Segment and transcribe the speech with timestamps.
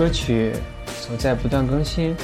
[0.00, 0.54] 歌曲
[1.06, 2.16] 总在不断更新，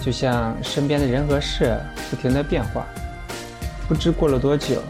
[0.00, 1.78] 就像身边的人和事
[2.10, 2.84] 不停的变化。
[3.86, 4.82] 不知过了多久，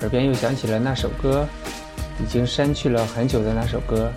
[0.00, 1.46] 耳边又响起了那首歌，
[2.20, 4.10] 已经删去了很久的那首歌，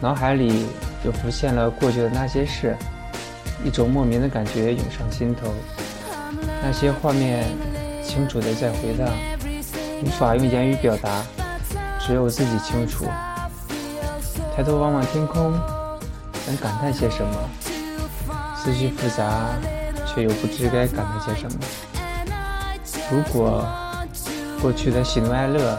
[0.00, 0.66] 脑海里
[1.04, 2.76] 又浮现了过去的那些事，
[3.64, 5.54] 一种莫名的感觉涌上心头。
[6.60, 7.44] 那些画面
[8.04, 9.08] 清楚的在回荡，
[10.02, 11.22] 无法用言语表达，
[12.00, 13.06] 只有自己清楚。
[14.56, 15.54] 抬头望望天空，
[16.44, 17.50] 想感叹些什么，
[18.56, 19.46] 思绪复杂，
[20.06, 21.58] 却又不知该感叹些什么。
[23.10, 23.64] 如果
[24.60, 25.78] 过去的喜怒哀乐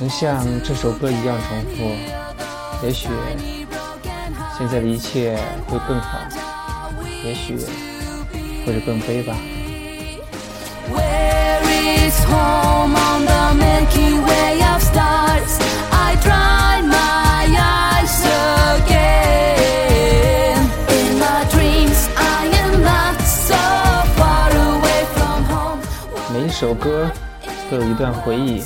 [0.00, 3.08] 能像这首歌一样重复，也许
[4.56, 6.18] 现在的一切会更好，
[7.24, 7.58] 也许
[8.64, 9.36] 或者更悲吧。
[26.48, 27.10] 一首歌
[27.70, 28.64] 都有一段回忆，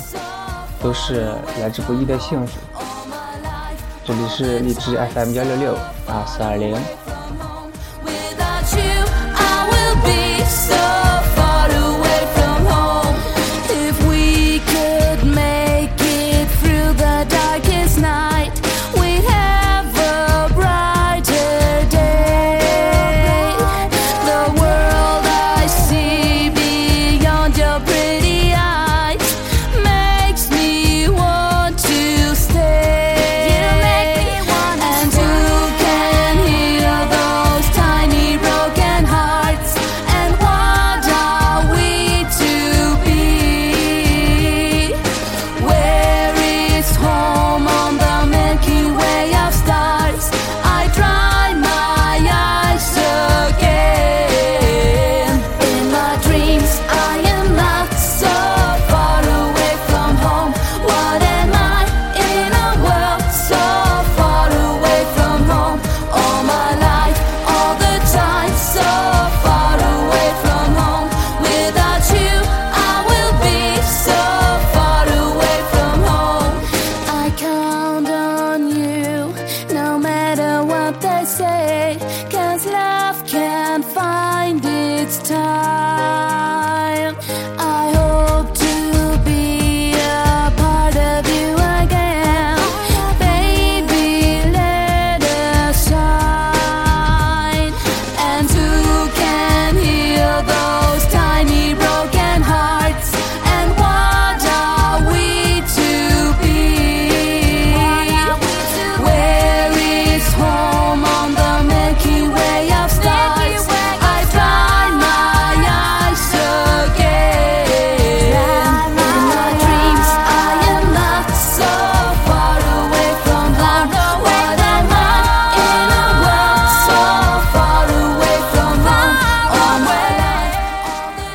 [0.81, 2.57] 都是来之不易的幸福。
[4.05, 6.73] 这里是荔枝 FM 幺六六二四二零。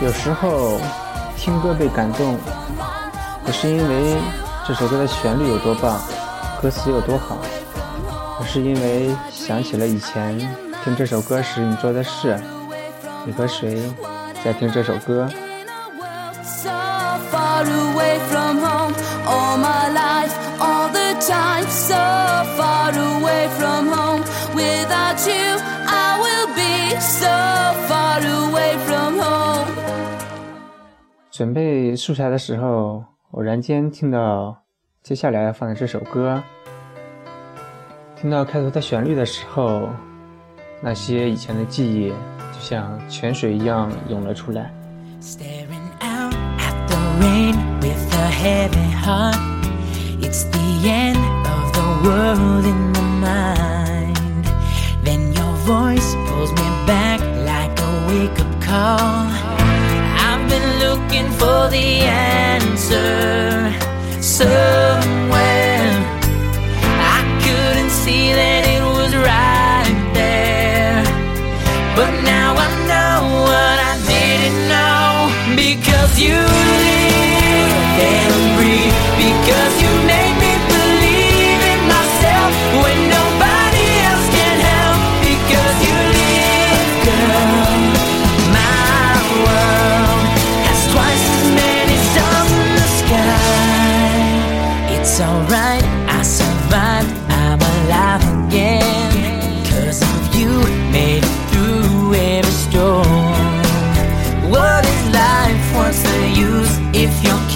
[0.09, 0.81] 有时候
[1.37, 2.39] 听歌被感动，
[3.45, 4.17] 不是因为
[4.67, 6.01] 这首歌的旋律有多棒，
[6.63, 7.37] 歌词有多好，
[8.41, 10.39] 而是因为想起了以前
[10.83, 12.41] 听这首歌时你做的事，
[13.27, 13.83] 你和谁
[14.43, 15.29] 在听这首歌。
[31.39, 34.65] 准备素材的时候，偶然间听到
[35.05, 36.43] 接下来要放的这首歌，
[38.21, 39.89] 听到开头的旋律的时候，
[40.81, 44.75] 那些以前的记忆就像泉水一样涌了出来。
[52.05, 54.17] World in my mind.
[55.05, 59.48] Then your voice pulls me back like a wake up call.
[60.79, 62.98] Looking for the answer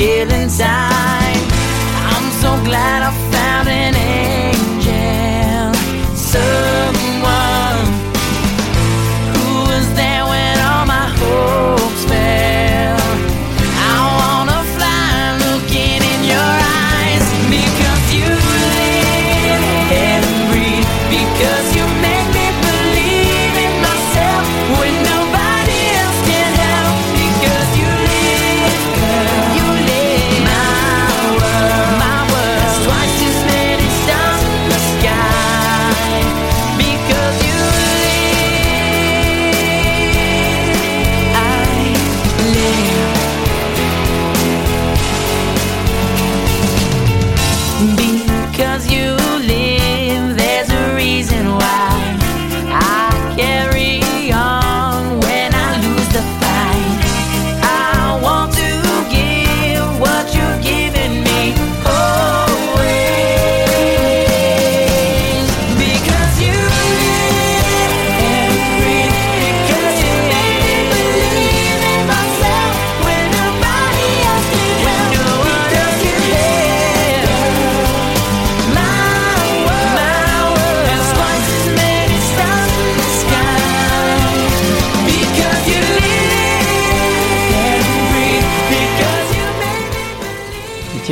[0.02, 0.91] killing time.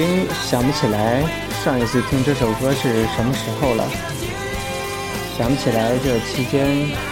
[0.01, 1.23] 经想不起来
[1.63, 3.85] 上一次听这首歌是什么时候了，
[5.37, 6.67] 想不起来这期间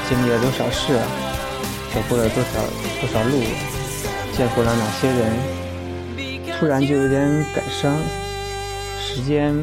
[0.08, 0.98] 经历了多少事，
[1.92, 2.62] 走过了多少
[2.98, 3.42] 多少路，
[4.32, 7.94] 见过了哪些人，突然就有点感伤。
[8.98, 9.54] 时间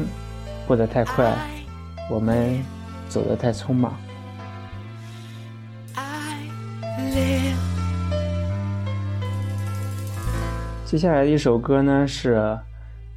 [0.64, 1.36] 过得太快，
[2.08, 2.64] 我们
[3.08, 3.92] 走得太匆忙。
[10.84, 12.56] 接下来的一首歌呢，是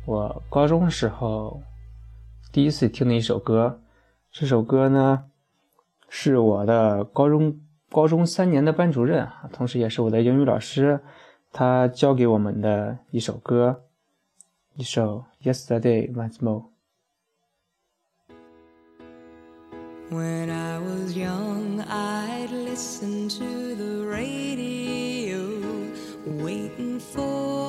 [0.10, 1.62] 我高中时候
[2.52, 3.80] 第一次听的一首歌。
[4.32, 5.26] 这首歌呢，
[6.10, 7.60] 是我的高中
[7.92, 11.02] 高中三年的班主任，同时也是我的英语老师，
[11.54, 13.84] 他教给我们的一首歌，
[14.74, 16.64] 一首《Yesterday Once More》。
[20.10, 25.38] When I was young, I'd listen to the radio,
[26.44, 27.69] waiting for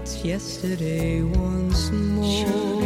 [0.00, 2.77] It's yesterday once more.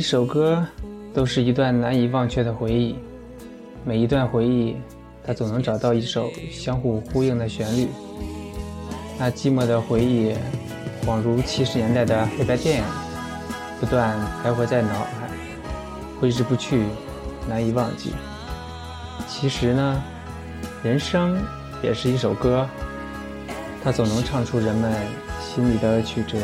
[0.00, 0.66] 一首歌
[1.12, 2.96] 都是一段难以忘却的回忆，
[3.84, 4.74] 每一段回忆，
[5.22, 7.86] 它总能找到一首相互呼应的旋律。
[9.18, 10.34] 那寂寞的回忆，
[11.04, 12.84] 恍如七十年代的黑白电影，
[13.78, 15.28] 不断徘徊在脑海，
[16.18, 16.82] 挥之不去，
[17.46, 18.12] 难以忘记。
[19.28, 20.02] 其实呢，
[20.82, 21.36] 人生
[21.82, 22.66] 也是一首歌，
[23.84, 24.94] 它总能唱出人们
[25.42, 26.38] 心里的曲折。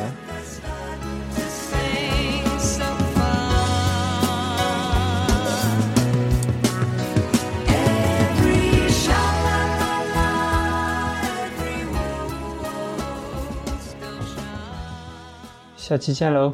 [15.87, 16.53] 下期见喽，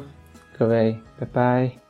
[0.59, 1.82] 各位，拜拜。